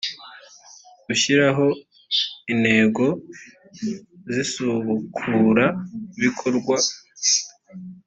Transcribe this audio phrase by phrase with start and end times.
[1.07, 1.65] gushyiraho
[2.51, 3.05] intego
[4.33, 6.75] z isubukurabikorwa